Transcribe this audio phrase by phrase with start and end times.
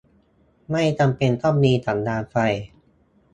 [0.71, 2.35] ไม่จำเป็นต้องมีสัญญาณไฟ